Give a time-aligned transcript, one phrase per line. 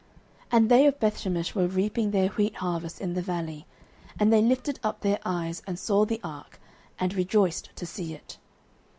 [0.01, 0.09] 09:006:013
[0.57, 3.67] And they of Bethshemesh were reaping their wheat harvest in the valley:
[4.19, 6.59] and they lifted up their eyes, and saw the ark,
[6.97, 8.39] and rejoiced to see it.